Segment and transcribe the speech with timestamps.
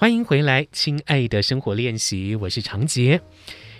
[0.00, 3.20] 欢迎回来，亲爱的生活练习，我是长杰。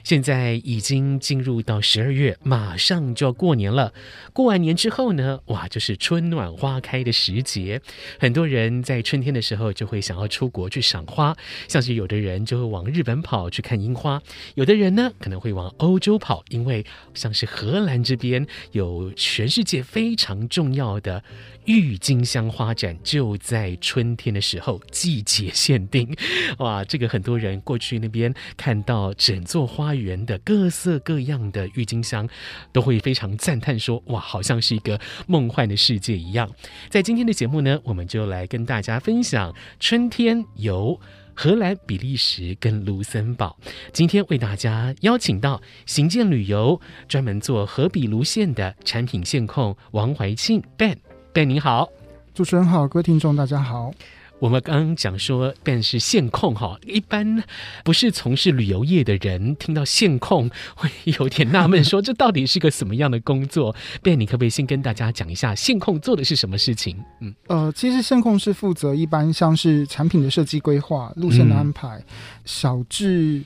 [0.03, 3.93] 现在已经进入到十二月，马上就要过年了。
[4.33, 7.81] 过完年之后呢，哇，就是春暖花开的时节。
[8.19, 11.37] 很多人在春天的时候就会想要出国去赏花，
[11.69, 14.21] 像是有的人就会往日本跑去看樱花，
[14.55, 21.23] 有的人呢可能会往欧洲跑，因为像是荷兰这边有全世界非常重要的
[21.69, 26.17] 郁金香花展，就在春天的时候，季节限定。
[26.61, 32.27] 哇，这个很多人过去那边看到整座花园的各色各样的郁金香，
[32.73, 36.51] 都会非常赞叹说：“哇，好像是一个梦幻的世界一样。”
[36.89, 40.99] 在今天的节目呢，我们就来跟大家分享春天游
[41.35, 43.55] 荷兰、比利时跟卢森堡。
[43.93, 50.97] 今天为大家邀请到行健旅游专门做荷比卢线的产品线控王怀庆 Ben
[51.39, 51.89] Ben，Ben 您好，
[52.35, 53.93] 主持人好，各位听众大家好。
[54.41, 57.45] 我们刚刚讲说，Ben 是线控哈，一般
[57.85, 63.73] 不是从事旅游业的人听到线控会有点纳闷，说这到底是个什么样的工作？
[64.03, 66.97] Ben，你可不可以先跟大家讲一下线控做的是什么事情？
[67.21, 72.05] 嗯，呃，其实线控是负责一般像是产品的设计规划、路线的安排，嗯、
[72.47, 73.41] 小至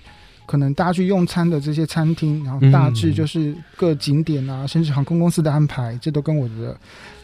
[0.46, 6.74] 可能大家去用餐的这些餐厅，然后大致就是各景点啊，嗯、甚至航空公司的安排，这都跟我的。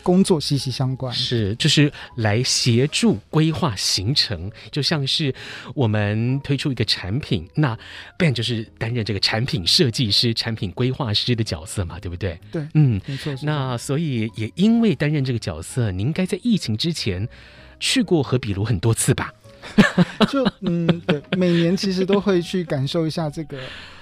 [0.09, 5.35] 工作息息相关，是就是来协助规划行程，就像是
[5.75, 7.79] 我们推出一个产品，那
[8.17, 12.41] Ben 就是担任这个产品设计师、产品规划师的角色嘛，对不对？
[12.51, 13.35] 对，嗯，没错。
[13.43, 17.29] 那所以也因为担任这个角色，你应该在疫情之前
[17.79, 19.35] 去过和比卢很多次吧？
[20.29, 23.59] 就嗯，对，每年其实都会去感受一下这个。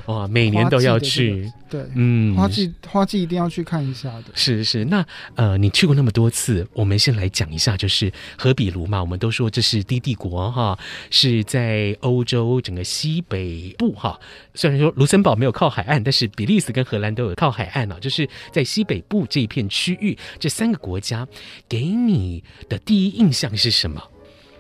[0.07, 4.25] 哇，每年都要去，这个、对，嗯，花季花季一定要去看一下的。
[4.35, 10.79] 是是，那呃，你去过那么多次，我们先来讲一下，就是荷比卢嘛，我们都说这是低帝国哈，
[11.11, 14.17] 是在欧洲整个西北部哈。
[14.55, 21.27] 虽然说卢森堡没有靠海岸，但是比利时跟荷兰都有靠海岸啊，就是在西北部这一片区域，这三个国家
[21.69, 24.01] 给你的第一印象是什么？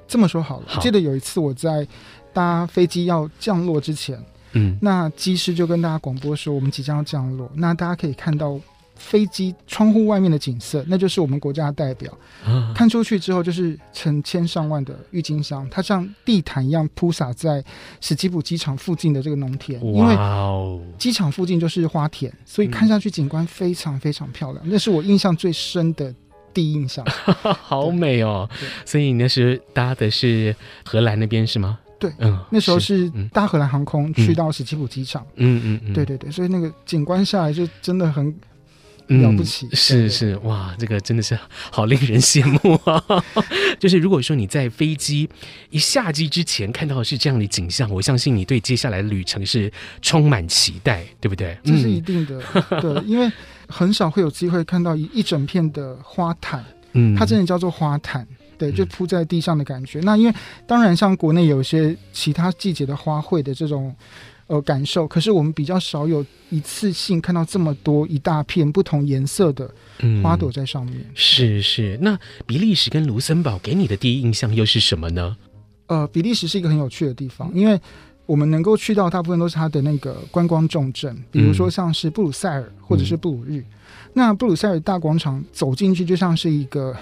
[0.07, 1.87] 这么说好了，好，我记得有一次我在
[2.33, 4.19] 搭飞机要降落之前。
[4.53, 7.51] 嗯，那机师就跟大家广播说，我们即将要降落。
[7.55, 8.59] 那大家可以看到
[8.95, 12.11] 飞机窗户外面的景色，那就是我们国家的代表。
[12.47, 17.63] 啊、看出去之后，就是成千上万的郁金香，它像地毯一样铺洒在
[18.01, 19.79] 史基普机场附近的这个农田。
[19.93, 20.81] 哇哦！
[20.81, 24.65] 因为机场附近就是花田，所以看上去景观非常非常漂亮。
[24.65, 26.15] 嗯、那是我印象最深的
[26.57, 27.05] 第一印象。
[27.45, 28.49] 好美哦！
[28.87, 30.57] 所以你那时搭的是
[30.87, 31.79] 荷兰那边是吗？
[31.99, 38.27] 对，嗯，那时候是搭荷兰航空去到史基浦机场，嗯嗯嗯，对对对，所以那个景观下来就真的很
[39.09, 41.39] 了不起，嗯、是是，哇，这个真的是
[41.71, 43.25] 好令人羡慕啊！
[43.79, 45.29] 就是如果说你在飞机
[45.71, 49.71] 一下机之前看到的是这样的景象，我相信你对接下来的旅程是
[50.03, 51.57] 充满期待，对不对？
[51.63, 53.31] 这是一定的，嗯、对，因为
[53.69, 58.27] 很少会有机会看到一一整片的花毯，嗯，它真的叫做花毯。
[58.59, 60.01] 对，就铺在地上的感觉。
[60.01, 60.35] 嗯、那因为
[60.67, 63.95] 当然，像国内有一些其他季节的花卉的这种
[64.47, 69.71] 呃感受，可是我们比较少有一次性看到这么多一大片不同颜色的
[70.23, 70.97] 花朵在上面。
[71.01, 75.37] 嗯、是是，那比利时跟卢森堡给你的第一印象又是什么呢？
[75.89, 77.79] 呃，比利时是一个很有趣的地方，因为
[78.27, 83.61] 我们能够去到大部分都是它的那个观光重镇，比如说像是布鲁塞尔或者是布鲁日。
[83.61, 83.65] 嗯、
[84.13, 86.95] 那布鲁塞尔大广场走进去就像是一个。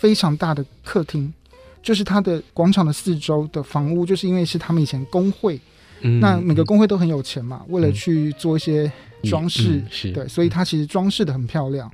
[0.00, 1.34] 非常大的客厅，
[1.82, 5.60] 就是它的广场的四周的房屋，就是因为是他们以前工会，
[6.02, 8.88] 嗯、那每个工会都很有钱嘛，嗯、为了去做一些
[9.24, 11.90] 装饰，嗯、对，所以它其实装饰的很漂亮。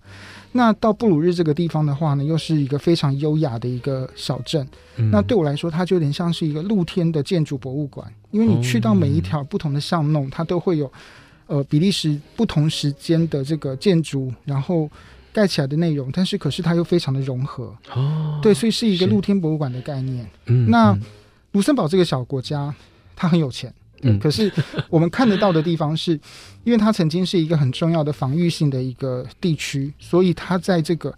[0.55, 4.67] 嗯、那到布鲁日这个地方的话呢，又是一个非常优雅的一个小镇。
[4.97, 10.91] 嗯、那对我来说，它就有点像是一个露天的建筑博物馆，因为你去到每一条不同的巷弄，它都会有
[11.47, 14.91] 呃比利时不同时间的这个建筑，然后。
[15.35, 20.25] 盖起来的内容，但是可是它又非常的融合哦，对，所以是一个露天博物馆的概念。
[20.47, 20.97] 嗯，那
[21.51, 22.73] 卢森堡这个小国家，
[23.17, 23.75] 它很有钱，
[24.05, 24.53] 嗯，可是
[24.89, 26.13] 我们看得到的地方是，
[26.65, 31.15] 因为它曾经是一个很重要的防御性的一个地区，所以它在这个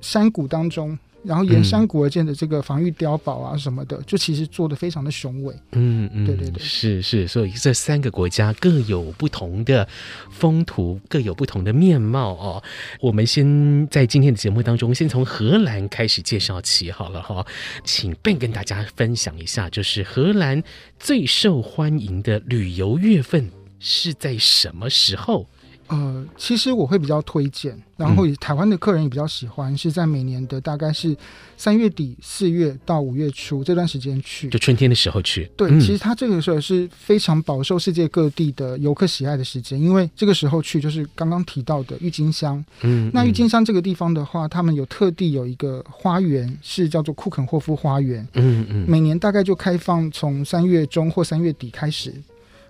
[0.00, 0.98] 山谷当中。
[1.26, 5.54] 然后沿山谷而建的这个防御碉堡啊什么的，嗯、就其实做的非常的雄伟。
[5.72, 9.86] 嗯嗯，对对对，是是，所以这三个国家各有不同的
[10.30, 12.62] 风土，各有不同的面貌哦。
[13.00, 17.46] 我们先在今天的节目当中，先从荷兰开始介绍起好了哈、哦。
[17.84, 20.62] 请 Ben 跟大家分享一下，就是荷兰
[20.98, 23.50] 最受欢迎的旅游月份
[23.80, 25.46] 是在什么时候？
[25.88, 31.16] 呃，其实我会比较推荐，然后台湾的客人也比较喜欢，嗯、是在每年的大概是
[31.56, 35.48] 三月底四月到五月初这段时间去，就春天的时候去。
[35.56, 42.64] 对，嗯、其实它这个时候是非常饱受世界各地的游客喜爱的时间，因为这个时候去就是刚刚提到的郁金香。
[42.82, 48.26] 嗯，那郁金香这个地方的话，他们有特地有一个花园，是叫做库肯霍夫花园。
[48.34, 52.12] 嗯嗯，每年大概就开放从三月中或三月底开始。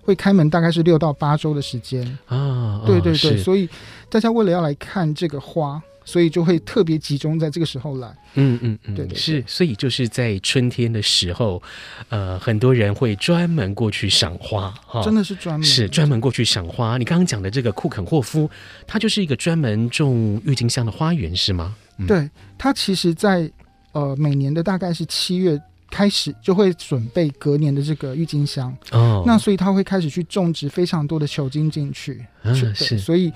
[0.06, 3.68] 会开门大概是六到八周的时间啊，对对对，所以
[4.08, 8.06] 大家为了要来看这个花，所以就会特别集中在这个时候来。
[8.34, 11.60] 嗯嗯嗯，对，对对，是，所以就是在春天的时候，
[12.08, 16.96] 呃，很多人会专门过去赏花，哈，真的是专门是专门过去赏花。
[16.98, 18.48] 你刚刚讲的这个库肯霍夫，
[18.86, 21.74] 它就是一个专门种郁金香的花园，是吗？
[21.98, 23.50] 嗯、对，它其实在
[23.90, 25.60] 呃每年的大概是七月。
[25.96, 33.32] 开始就会准备隔年的这个郁金香哦，那所以他会开始去种植非常多的球茎进去，嗯、是，所以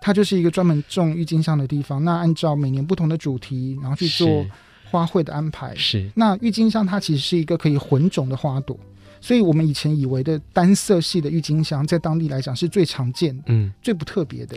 [0.00, 2.04] 它就是一个专门种郁金香的地方。
[2.04, 4.46] 那按照每年不同的主题，然后去做
[4.88, 5.74] 花卉的安排。
[5.74, 8.78] 是，那郁金香它其实是一个可以混种的花朵，
[9.20, 14.56] 所以我们以前以为的单色系的郁金香，在当地来讲是最常见、嗯，最不特别的，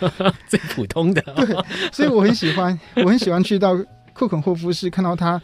[0.46, 1.22] 最普通的。
[1.22, 1.56] 对，
[1.90, 3.74] 所以我很喜欢，我很喜欢去到
[4.12, 5.40] 库肯霍夫市看到它。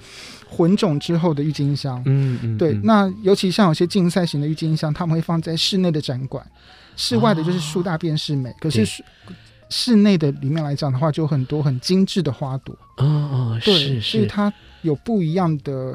[0.49, 6.45] 混种之后的郁金香，嗯嗯，对，那尤其像有些竞赛型的郁金香，他们会放在室内的展馆，
[6.97, 9.05] 室外的就是树大便是美，可是室
[9.69, 14.53] 室内的里面来讲的话，就有很多很精致的花朵，哦哦，对，是是，所以它
[14.83, 15.93] 有不一样的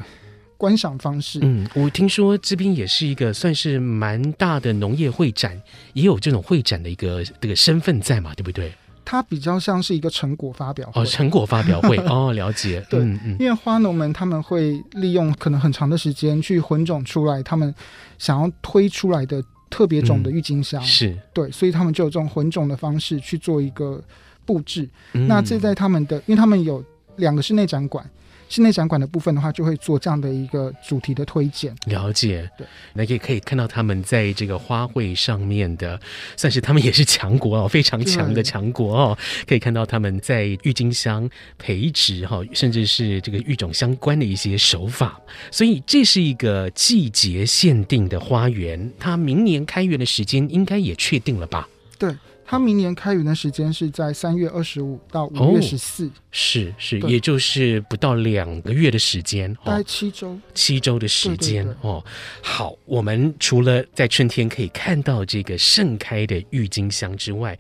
[0.58, 1.40] 观赏方式。
[1.42, 5.60] 嗯，我听说这边也是一个算是蛮大的农业会展，
[5.94, 8.72] 也有这种会展的一个这个身份在嘛，对不对？
[9.04, 12.86] 它比较像是一个成果发表会哦，成果发表会 哦，了解。
[12.90, 17.74] 对，嗯嗯、因为花农们他们会利用可能很长的时间去混种出来，他们
[18.18, 24.02] 想要推出来的特别种的郁金香，嗯、是对，所以他们就有这种混种的方式去做一个
[24.46, 24.90] 布置。
[25.14, 26.84] 嗯、那这在他们的，因为他们有
[27.18, 28.10] 两个室内展馆。
[28.52, 31.74] 室内展馆的部分的话，就会做这样的一个主题的推荐。
[31.86, 35.98] 了解，对，那也可以看到他们在这个花卉上面的，
[36.36, 39.18] 算是他们也是强国哦，非常强的强国哦。
[39.48, 45.18] 可以看到他们在郁金香培植哈，甚至是这个育种相关的一些手法。
[45.50, 51.70] 所以这是一个季节限定的花园，它明年开园的时间应该也确定了吧？
[51.98, 52.14] 对。
[52.52, 62.04] 他明年开园的时间是在三月二十五到五月十四，哦，是是，也就是不到两个月的时间，大概七周，七周的时间哦。
[62.42, 67.58] 好，我们除了在春天可以看到这个盛开的郁金香之外，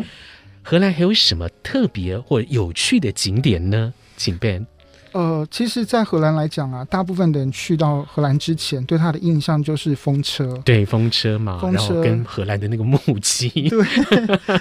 [0.61, 3.93] 荷兰还有什么特别或有趣的景点呢？
[4.17, 4.65] 请 Ben。
[5.13, 13.85] 呃，其实，在荷兰来讲啊，大部分的人去到荷兰之前，对他的印象就是风车，对，风车嘛，风车跟荷兰的那个木屐，对，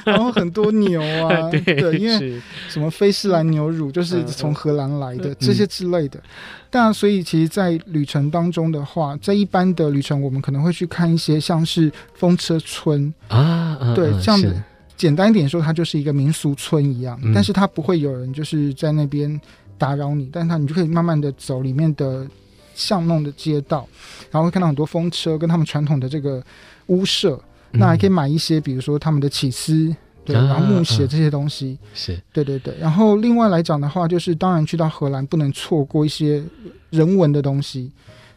[0.05, 6.21] 然后很多牛啊， 对，对，因为什么菲士兰牛乳就是从荷兰来的，嗯、这些之类的。
[6.69, 14.61] 但所以，其实，在旅程当中的话，在一般的旅程，我们可能会去看一些像是风车村啊，对，这样子，
[14.97, 19.41] 简单一点说，它就是一个民俗村一样，嗯、但是它不会有人就是在那边。
[19.81, 22.27] 打扰你，但是它你就可以慢慢的走里面的
[22.75, 23.89] 巷弄的街道，
[24.31, 26.43] 然后会看到很多风车跟他们传统的这个
[26.89, 27.43] 屋舍，
[27.73, 32.21] 嗯、那还可以买一些，比如说他们的起司，对，然后木鞋这些东西，啊啊是。
[32.31, 32.77] 对对对。
[32.79, 36.45] 然后另外来讲的话，就是当然去到荷兰不能错过一些
[36.91, 37.91] 人文的东西，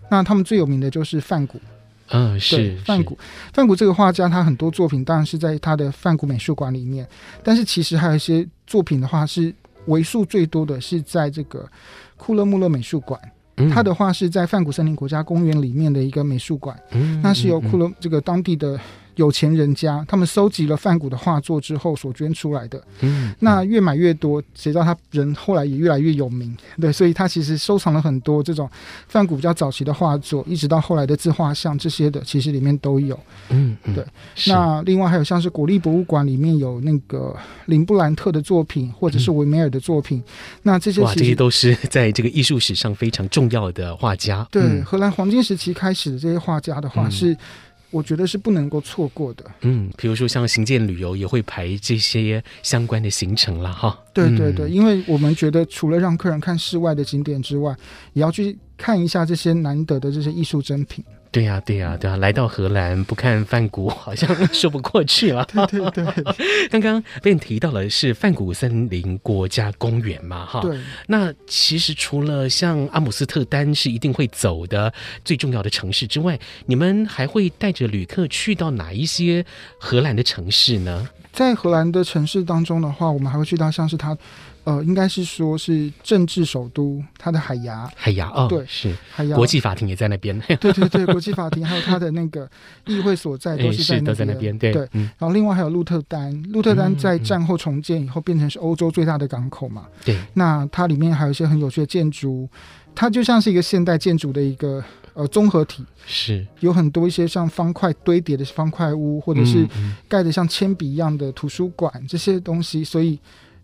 [0.10, 1.60] 那他们最有名的就是梵谷，
[2.07, 3.18] 嗯、啊，是梵谷，
[3.54, 7.06] 梵谷这个画家他很多作品当然是在他的梵谷美术馆里面，
[7.44, 9.54] 但是其实还有一些作品的话是。
[9.87, 11.69] 为数最多的是在这个
[12.18, 13.19] 库勒穆勒美术馆，
[13.73, 18.80] 它、的话是在范古森林国家公园里面的一个美术馆，嗯、那是由库勒这个当地的。
[19.16, 28.70] 有钱人家，他们收集了梵谷的画作之后所捐出来的，嗯，嗯，那越买越多，谁知道他人后来也越来越有名， 对，所以他其实收藏了很多这种
[29.08, 33.94] 梵谷比较早期的画作，一直到后来的自画像这些的，其实里面都有，嗯，嗯。
[33.94, 34.06] 对。
[34.48, 37.36] 那另外还有像是国立博物馆里面有那个
[37.68, 40.24] 林布兰特的作品，或者是维梅尔的作品，嗯、
[40.64, 44.48] 那这些其实这些都是在这个艺术史上非常重要的画家。
[44.52, 47.38] 对，嗯、荷兰黄金时期开始的这些画家的话是。
[47.94, 49.45] 嗯我觉得是不能够错过的。
[49.62, 53.95] 嗯，比如说像行健旅游也会排这些相关的行程了哈。
[54.12, 57.76] 对对对，嗯、因为我们觉得除了让客人看室外的景点之外，
[58.14, 61.06] 也要去看一下这些难得的这些艺术珍品。
[61.33, 65.44] 对呀、啊，对呀、啊，对呀、啊，来到荷兰不看梵谷，好像说不过去了。
[65.68, 70.61] 对对对，刚刚 Ben 提到了是梵谷森林国家公园嘛，哈。
[70.61, 70.80] 对。
[71.07, 74.94] 那其实除了像阿姆斯特丹是一定会走的
[75.25, 79.44] 最重要的城市之外，你们还会带着旅客去到哪一些
[79.80, 81.09] 荷兰的城市呢？
[81.31, 84.16] 在荷兰的城市当中的话，我们还会去到像是它。
[84.66, 90.40] 呃，应该是说是政治首都，它的海牙，海牙哦，对，是海牙，国际法庭也在那边。
[90.62, 92.50] 对对对，国际法庭还有它的那个
[92.88, 94.58] 议会所在都是在那边，欸、都在那边。
[94.58, 99.86] 对对、嗯，然后另外还有鹿特丹，鹿特丹在战后重建以后变成是欧洲最大的港口嘛。
[100.06, 102.48] 对、嗯，那它里面还有一些很有趣的建筑，
[102.96, 104.82] 它就像是一个现代建筑的一个
[105.14, 109.68] 呃综合体，是有很多一些像方块堆叠的方块屋，或者是
[110.08, 113.20] 盖的像铅笔一样的图书馆、嗯、这些东西，所以。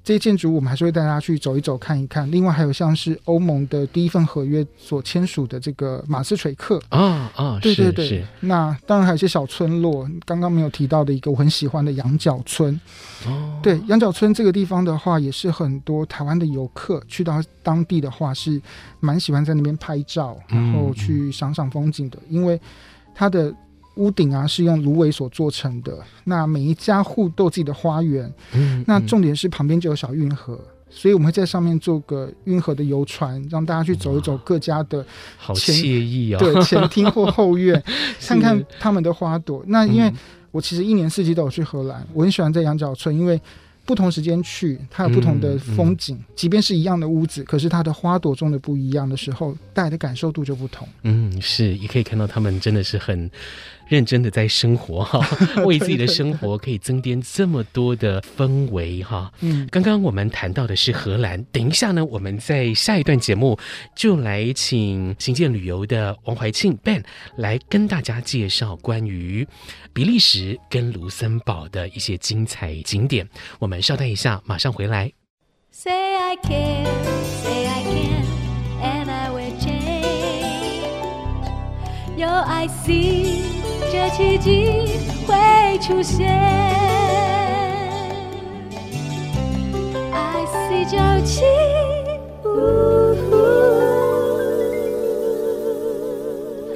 [0.10, 2.32] 这些建筑我们还是会带大家去走一走、看一看。
[2.32, 8.26] 另外还有像是欧盟的第一份合约所签署的这个马斯垂克啊啊，对对对。
[8.40, 12.74] 那当然还有一些小村落，刚刚没有提到的一个我很喜欢的羊角村。
[13.28, 18.60] 哦，对，羊角村这个地方的话，也是很多台湾的游客去到当地的话，是
[19.00, 22.60] 蛮喜欢在那边拍照，然后去赏赏风景的，嗯、因为
[23.14, 23.54] 它的。
[24.00, 35.06] 屋顶啊是用芦苇所做成的，那每一家户都有自己的花园，嗯，那重点是旁边就有小运河，所以我们会在上面做个运河的游船，让大家去走一走各家的，
[35.38, 36.54] 好惬意啊、哦！
[36.54, 37.84] 对，前厅或后院，
[38.26, 39.64] 看看他们的花朵。
[39.68, 40.12] 那因为
[40.52, 43.40] 我其实一年四季都有去荷兰，我很喜欢在羊角村，因为。
[43.86, 46.16] 不同时间去，它有不同的风景。
[46.16, 50.88] 嗯嗯、即便是一样的屋子，可是它的花朵种的不一样的时候，带来的感受度就不同。
[51.02, 53.32] 嗯，是，也可以看到他们真的是很
[53.90, 55.20] 认真的在生活哈，
[55.66, 59.30] 为自己的生活可以增添这么多的氛围哈。
[59.42, 63.60] 嗯，刚刚我们谈到的是荷兰，等一下呢，我们在下一段节目
[63.96, 67.04] 就来请行健旅游的王怀庆 Ben
[67.36, 69.48] 来跟大家介绍关于
[69.92, 73.28] 比利时跟卢森堡的一些精彩景点。
[73.58, 75.12] 我们稍待一下，马上回来。
[75.72, 76.86] Say I can,
[77.44, 78.24] say I can,
[78.84, 79.80] and I will change.
[82.18, 83.39] 有 I see，
[84.00, 86.30] 这奇迹会出现。
[90.14, 91.44] I see 九七。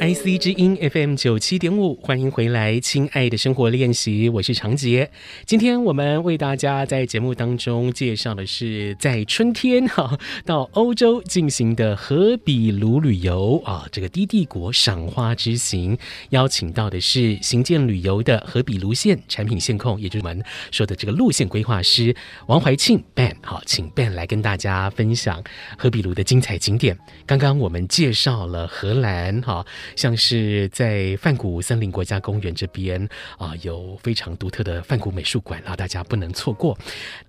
[0.04, 5.10] IC 之音 FM 九七点五，欢迎回来，亲爱的生活练习，我是长杰。
[5.46, 15.98] 今天我们为大家在节目当中介绍的是在春天哈到欧洲进行的荷比卢旅游啊，这个低地国赏花之行，
[16.32, 22.14] 邀请到的是行健旅游的荷比卢线产品线控，也就是我们说的这个路线规划师
[22.48, 25.42] 王怀庆 Ben，好，请 Ben 来跟大家分享
[25.78, 27.00] 荷比卢的精彩景点。
[27.26, 29.66] 刚刚我们介绍了荷兰哈。
[29.96, 33.08] 像是在梵谷森林国家公园这边
[33.38, 36.78] 啊，有非常独特的梵谷美术馆啊，大家不能错过。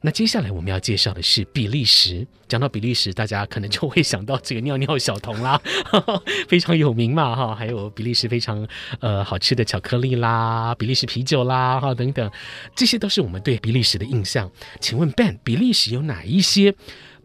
[0.00, 2.26] 那接下来我们要介绍的是比利时。
[2.47, 5.61] 讲到比利时，大家可能就会想到这个尿尿小童啦，
[6.47, 7.54] 非常有名嘛哈。
[7.54, 8.68] 还有比利时非常
[9.00, 12.30] 呃好吃的巧克力啦，比利时啤酒啦哈等等，
[12.76, 14.49] 这些都是我们对比利时的印象。
[14.78, 16.75] 请问 Ben，比利时有哪一些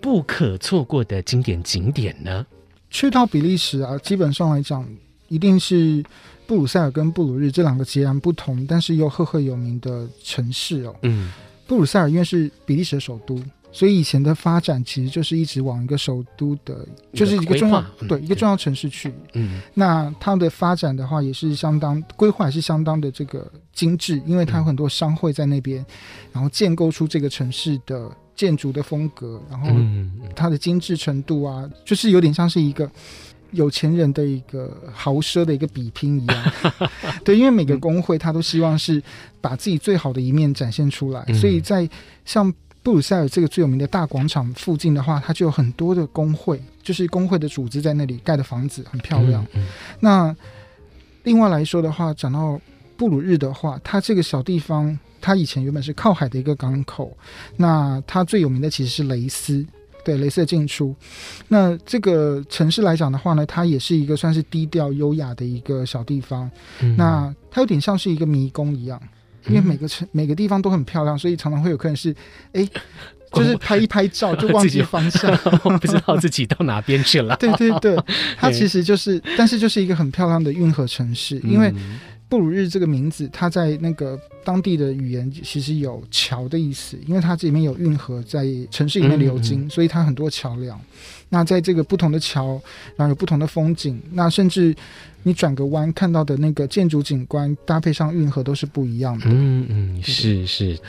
[0.01, 2.45] 不可错过的经典景点呢？
[2.89, 4.87] 去到比利时啊，基本上来讲，
[5.29, 6.03] 一定是
[6.45, 10.95] 布鲁塞尔跟布鲁日这两个截然不同，但是又赫赫有名的城市哦。
[11.03, 11.31] 嗯，
[11.65, 19.13] 布鲁塞尔因为是比利时的首都，所以以前的发展其实就是一直往一个首都的，就是一个重要对一个重要城市去。
[19.33, 25.85] 嗯，那它的发展的话也是相当规划，也是相当的这个精致，因为它有很多商会在那边，
[26.33, 28.11] 然后建构出这个城市的。
[28.39, 29.67] 建筑的风格，然后
[30.33, 32.89] 它的精致程度啊，嗯，就是有点像是一个
[33.51, 36.53] 有钱人的一个豪奢的一个比拼一样。
[37.23, 39.01] 对，因为每个工会他都希望是
[39.41, 41.87] 把自己最好的一面展现出来，嗯，所以在
[42.25, 42.51] 像
[42.81, 49.43] 布鲁塞尔这个最有名的大广场附近的话，它就有很多的工会，就是工会的组织在那里盖的房子很漂亮。
[49.53, 49.67] 嗯嗯，
[49.99, 50.35] 那
[51.23, 52.59] 另外来说的话，讲到
[52.95, 54.97] 布鲁日的话，它这个小地方。
[55.21, 57.11] 它以前原本是靠海的一个港口，
[57.57, 59.65] 那它最有名的其实是蕾丝，
[60.17, 60.95] 对镭射进出。
[61.47, 66.49] 那这个城市来讲的话呢，它也是一个算是低调优雅的一个小地方。
[66.81, 68.99] 嗯、那它有点像是一个迷宫一样，
[69.47, 72.15] 因为每个城、嗯、每个地方都很漂亮，所以常常会有客人是，
[72.53, 72.67] 哎，
[73.33, 75.35] 就是拍一拍照就忘记方向，
[75.79, 77.35] 不知道自己到哪边去了。
[77.37, 77.97] 对对对，
[78.37, 81.73] 它其实就是，但是就是一个很漂亮的运河城市，因为。
[82.29, 90.79] 布鲁日这个名字，它在那个当地的语言其实有桥的意思，因为它这里面有运河在城市里面流经，嗯嗯，所以它很多桥梁。
[91.31, 92.59] 那在这个不同的桥，
[92.95, 94.75] 然后有不同的风景，那甚至
[95.21, 99.25] 你转个弯看到的那个建筑景观，搭配上运河都是不一样的。
[99.27, 100.79] 嗯嗯，是是，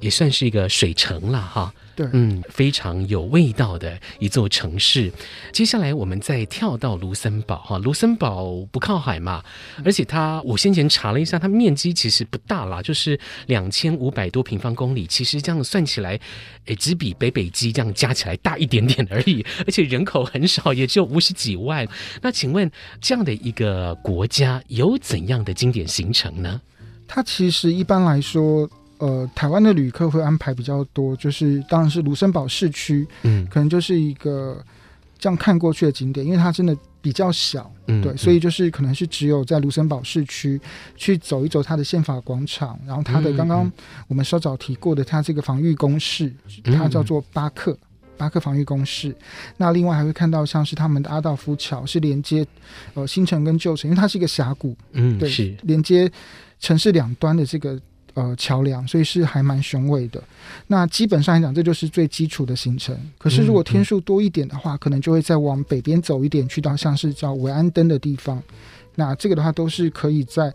[0.00, 1.72] 也算是一个水城了哈。
[1.94, 5.10] 对，嗯，非常有味道的一座城市。
[5.50, 9.42] 接下来我们再跳到卢森堡哈，卢森堡不靠海嘛，
[9.82, 12.95] 而且它我先前查了一下，它面积其实不大啦，就是
[13.46, 16.18] 两千五百多平方公里，其实这样算起来，
[16.66, 21.86] 诶，只比北北基这样加起来大一点点而已，而且人口很少，也只有五十几万。
[22.22, 26.60] 那请问这样的一个国家有怎样的经典行程呢？
[27.06, 28.68] 它其实一般来说。
[28.98, 34.64] 呃，台湾的旅客会安排比较多，就是当然是卢森堡市区，嗯，可能就是一个
[35.18, 36.74] 这样看过去的景点，因为它真的
[37.06, 40.60] 比较小，嗯，对，所以就是可能是只有在卢森堡市区
[40.96, 43.70] 去走一走它的宪法广场，然后它的刚刚
[44.08, 46.34] 我们稍早提过的它这个防御工事，
[46.64, 47.78] 它叫做巴克
[48.16, 49.14] 巴克防御工事。
[49.56, 52.44] 那另外还会看到像是他们的阿道夫桥，是连接
[52.94, 56.10] 呃新城跟旧城，因为它是一个峡谷，嗯，对，是连接
[56.58, 57.80] 城市两端的这个。
[58.16, 60.20] 呃，桥梁，所以是还蛮雄伟的。
[60.66, 62.98] 那基本上来讲，这就是最基础的行程。
[63.16, 68.42] 可是如果天数多一点的话，嗯嗯、可能就会再往北边走一点，去到像是叫维安登的地方。
[68.96, 70.52] 那这个的话，都是可以在。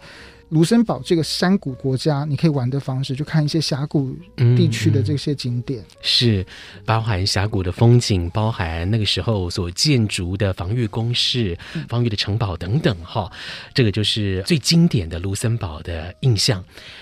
[0.52, 6.46] 卢森堡这个山谷国家，你可以玩的方式，就看一些峡谷地区的这些景点，嗯嗯、是
[6.86, 13.32] 包含峡谷的风景，包含那个时候所建筑的防御工事、防御的城堡等等，哈，
[13.74, 16.62] 这个就是最经典的卢森堡的印象。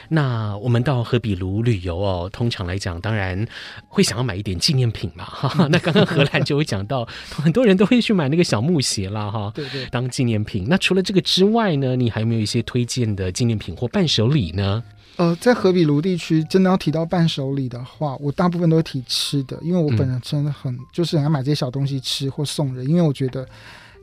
[0.10, 3.44] 那我们到荷比卢旅游哦，通常来讲，当然
[3.88, 5.68] 会想要买一点纪念品嘛，哈。
[5.72, 10.68] 那刚刚荷兰就会讲到，很多人都会去买那个小木鞋啦，哈，对对，当纪念品。
[10.70, 13.32] 那除了这个之外呢，你还有没有一些推荐的？
[13.40, 14.84] 纪念品或伴手礼呢？
[15.16, 23.48] 呃，在荷比卢地区，真的要提到伴手礼的话，我大部分都会提吃的，因为我本人真的很、嗯、就是很爱买这些小东西吃或送人，因为我觉得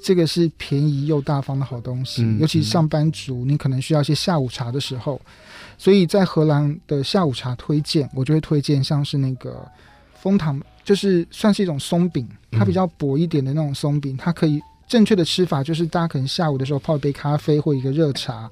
[0.03, 5.21] 这个是便宜又大方的好东西，嗯、尤其是上班族，你可能需要一些下午茶的时候，
[5.77, 9.71] 所以在荷兰的下午茶推荐，我就会推荐像是那个
[10.15, 14.59] 枫糖，就是算是一种松饼，它比较薄一点的那种松饼，它可以。
[14.87, 18.51] 正确的吃法就是，大家可能下午的时候泡一杯咖啡或一个热茶，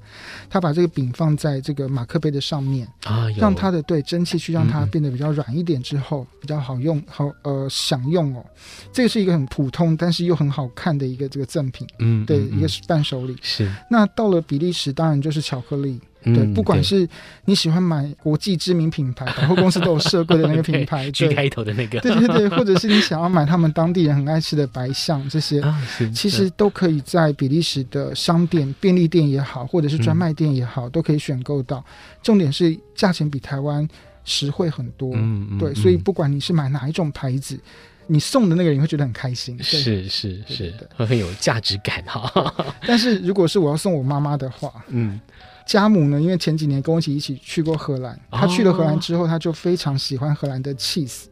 [0.49, 8.45] 他把这个饼放在这个马克杯的上面啊，让它的对蒸汽去让它变得比较软一点之后，嗯、比较好用，好呃享用哦。
[8.91, 13.37] 这个是一个很普通但是又很好看的一个这个赠品，嗯，对，一个是伴手礼。
[13.41, 13.71] 是。
[13.89, 15.99] 那到了比利时，当然就是巧克力。
[16.33, 17.07] 对，不管是
[17.45, 25.61] 你喜欢买国际知名品牌，百货公司都有设柜的那个品牌， G 开头的那个，对对对，或者是你想要买他们当地人很爱吃的白象这些，
[26.13, 31.83] 其实都可以在比利时的商店、便利店也好，或者是专卖店也好，都可以选购到。
[32.23, 33.87] 重点是价钱比台湾
[34.23, 37.59] 实惠很多，嗯对，所以不管你是买哪一种牌子，
[38.07, 42.53] 你送的那个人会觉得很开心，是是是，会很有价值感哈。
[42.87, 45.19] 但是如果是我要送我妈妈的话，嗯。
[45.65, 46.21] 家母呢？
[46.21, 51.23] 因为前几年跟我一起一起去过荷兰，她去了荷兰之后，她就非常喜欢荷兰的 cheese。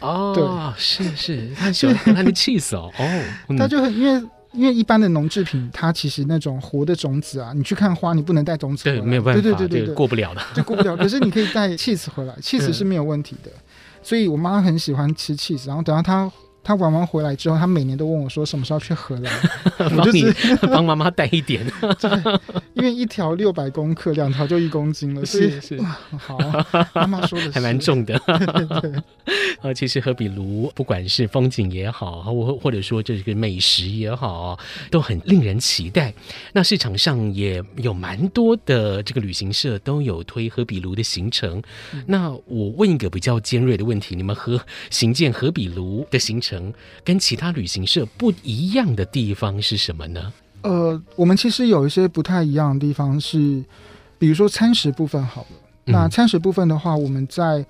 [0.00, 0.44] 哦，对，
[0.76, 2.92] 是是，她喜欢荷兰的 cheese 哦。
[2.98, 10.96] 哦，他就很因为因为一般的农制品，它其实那种活的种子啊，你去看花，你不能带种子回来，对，没有办法，对对对对，过不了的， 就过不了。
[10.96, 13.50] 可是你可以带 cheese 回来，cheese 是没有问题的。
[14.02, 16.30] 所以我妈很喜欢吃 cheese，然后等到她。
[16.68, 19.32] 他玩完回来之后，他每年都问我说：“什么时候去荷兰？”
[19.96, 20.30] 我就是
[20.68, 21.66] 帮妈妈带一点，
[22.76, 25.80] 因为一条六百公克，两条就一公斤了，是是，
[26.18, 26.36] 好，
[26.92, 28.20] 妈妈说的还蛮重的。
[29.62, 34.58] 呃，其实荷比卢不管是风景也好，或或者说这个美食也好，
[34.90, 36.12] 都很令人期待。
[36.52, 41.62] 那市场上也有蛮多的这个旅行社都有推荷比卢的行程。
[41.94, 46.57] 嗯、那我问一个比较尖锐的问题：你们和行健荷比卢的行程？
[47.04, 50.32] 跟其他旅行社不一样的地方是什么呢？
[50.62, 53.62] 呃，我们其实有一些不太一样的地方是，
[54.18, 55.48] 比如说餐食部分好了。
[55.86, 57.64] 嗯、那餐食部分的话，我们在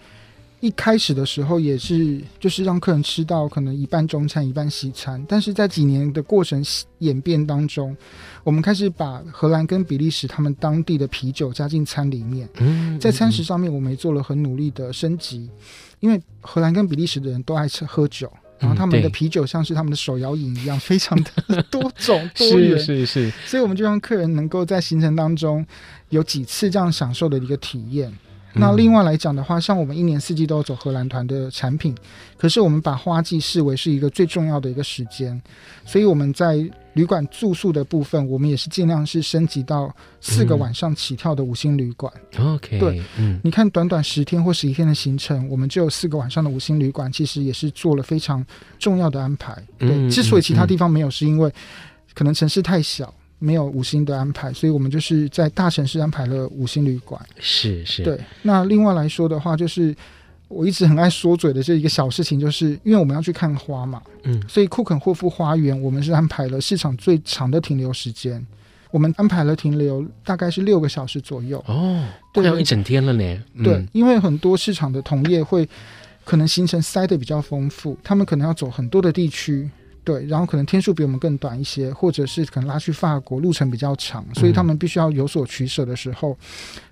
[0.60, 5.24] 一开始的时候也是，就是让客人吃到可能一半中餐一半西餐。
[5.28, 6.64] 但是在几年的过程
[6.98, 7.96] 演变当中，
[8.42, 12.48] 我们开始把荷兰跟比利时他们当地的啤酒加进餐里面。
[12.58, 15.48] 嗯，在餐食上面，我们也做了很努力的升级，
[16.00, 18.32] 因为荷兰跟比利时的人都爱吃喝酒。
[18.58, 23.32] 然后他们的啤酒像是他们的手摇饮一样，非常的 多种多元，是是是。
[23.46, 25.64] 所以我们就让客人能够在行程当中
[26.08, 28.12] 有几次这样享受的一个体验。
[28.54, 31.94] 那另外来讲的话，像我们一年四季都有走荷兰团的产品，
[32.36, 35.40] 可是我们把花季视为是一个最重要的一个时间，
[35.84, 36.56] 所以我们在
[36.94, 42.12] 旅馆住宿的部分，我们也是尽量是升级到四个晚上起跳的五星旅馆。
[42.40, 48.44] OK，对，嗯，你看短短十天或十一天的行程，我们就有四个晚上的五星旅馆，其实也是做了非常
[48.78, 49.56] 重要的安排。
[49.78, 51.52] 对，之所以其他地方没有，是因为
[52.14, 53.14] 可能城市太小。
[53.38, 57.20] 没有五星的安排，所以我们就是在大城市安排了五星旅馆。
[57.38, 58.18] 是是，对。
[58.42, 59.94] 那另外来说的话，就是
[60.48, 68.44] 我一直很爱说嘴的这一个小事情，就是因为我们要去看花嘛，嗯，所以库肯霍夫花园我们是安排了市场最长的停留时间，
[68.90, 71.62] 我们安排了停留大概是六个小时左右。
[71.68, 73.42] 哦，对，要一整天了呢。
[73.62, 75.68] 对，嗯、因为很多市场的同业会
[76.24, 79.70] 可能行程塞得比较丰富，他们可能要走很多的地区。
[80.08, 86.34] 对，然后可能天数比我们更短一些，或者是可能拉去法国路程比较长，所以他们必须要有所取舍的时候。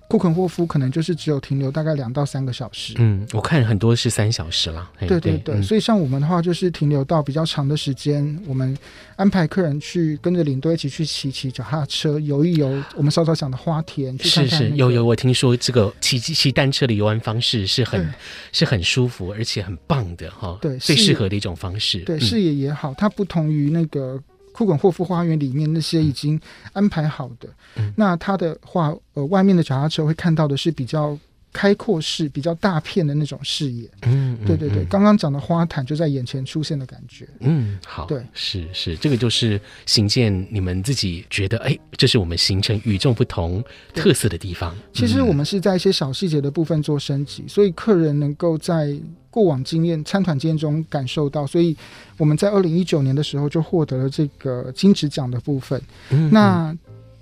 [0.07, 2.93] 库肯霍夫可能就是只有停留大概两到三个小时。
[2.97, 4.89] 嗯，我看很多是三小时啦。
[4.99, 8.77] 对对对，嗯、所以像我们的话，就是停留到比较长的时间，我们
[9.17, 14.17] 安排客人去跟着领队一起去骑骑脚踏车，游一游我们稍稍讲的花田。
[14.17, 18.13] 去看看、那个、是是，有有，我听说这个骑骑单车的游玩方式是很
[18.53, 20.57] 是很舒服，而且很棒的哈。
[20.61, 21.99] 对，最适合的一种方式。
[21.99, 24.17] 对，视野也好，它不同于那个。
[24.57, 26.39] 库肯霍夫花园里面那些已经
[26.73, 31.15] 安排好的，嗯、那它的话，呃，外面的脚踏车会看到的是比较
[31.57, 33.89] 开阔式、比较大片的那种视野。
[34.03, 37.27] 嗯，嗯对对对，刚刚讲的花坛就在眼前出现的感觉。
[37.39, 43.63] 嗯，好，对，是是，这个就是行健你们自己觉得，哎，这是我们形成与众不同
[43.95, 44.75] 特色的地方。
[44.93, 48.95] 其实我们是在一些小细节的部分做升级，所以客人能够在。
[49.29, 51.75] 过往经验、参团经验中感受到，所以
[52.17, 55.79] 我们在二零一九年的时候就获得了这个金质奖的部分。
[56.09, 56.77] 嗯嗯，那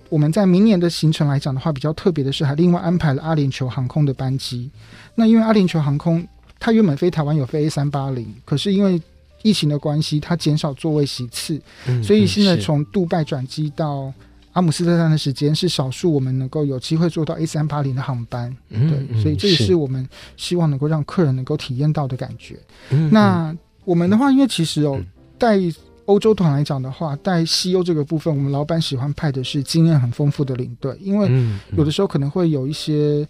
[0.09, 4.69] 我们在明年的行程来讲的话，比较特别的是，还另外安排了阿联酋航空的班机。
[5.15, 6.25] 那因为阿联酋航空
[6.59, 9.01] 它原本飞台湾有飞 A 三八零，可是因为
[9.41, 11.61] 疫情的关系，它减少座位席次，
[12.03, 14.13] 所以现在从杜拜转机到。
[14.55, 22.57] 阿姆斯特丹的时间是少数，我们能够有机会做到 A 三八零的航班，嗯、对，所以这也是我们希望能够让客人能够体验到的感觉。
[22.89, 24.97] 嗯、那我们的话，因为其实哦，
[25.37, 25.59] 带
[26.05, 31.29] 欧洲团来讲的话，带西欧这个部分，我们老板喜欢派的是经验很丰富的领队，因为
[31.75, 33.27] 有的时候可能会有一些。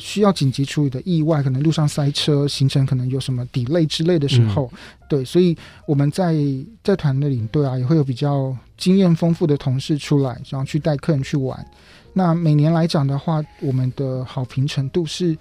[0.00, 6.36] 需要紧急处理的意外，可能路上塞车，行程可能有什么 delay 之类的时候，嗯、对，所以我们在
[6.84, 11.66] 在团的领队啊，也会有比较经验丰富的同事出来，然后去带客人去玩。
[12.12, 15.36] 那每年来讲的话，我们的好评程度是，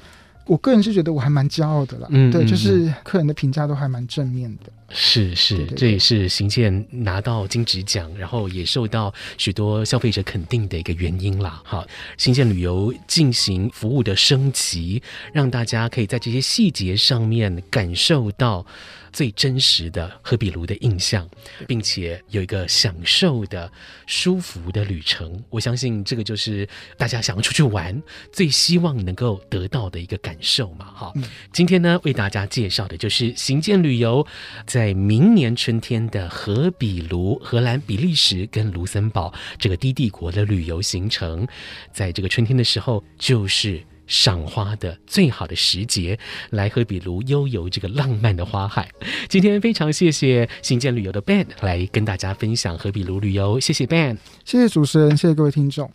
[0.47, 2.07] 我个人是觉得我还蛮骄傲的啦。
[2.09, 4.71] 嗯，对，就是客人的评价都还蛮正面的。
[4.89, 11.61] 是是，这也是行健拿到金质奖，然后也受到许多消费者肯定的一个原因啦。
[11.65, 11.85] 好，
[12.17, 18.65] 行健旅游进行服务的升级，让大家可以在这些细节上面感受到
[19.11, 21.27] 最真实的荷比卢的印象，
[21.67, 23.69] 并且有一个享受的
[24.05, 25.43] 舒服的旅程。
[25.49, 30.85] 我相信这个就是大家想要出去玩最希望能够得到的一个感受嘛。
[30.93, 31.13] 好，
[31.51, 34.25] 今天呢，为大家介绍的就是行健旅游。
[34.77, 41.47] 在明年春天的荷比卢、荷兰、比利时跟卢森堡这个低帝国的旅游行程，
[41.91, 46.19] 在这个春天的时候，就是赏花的最好的时节，
[46.51, 48.87] 来荷比卢悠游这个浪漫的花海。
[49.27, 55.91] 今天非常谢谢新建旅游的 Ben 来跟大家分享荷比卢旅游，谢谢 Ben，谢谢主持人，谢谢各位听众。